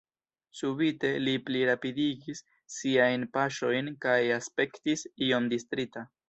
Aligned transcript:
Subite 0.59 1.09
li 1.25 1.35
pli 1.49 1.59
rapidigis 1.69 2.41
siajn 2.77 3.27
paŝojn 3.37 3.93
kaj 4.07 4.17
aspektis 4.39 5.05
iom 5.29 5.53
distrita. 5.55 6.07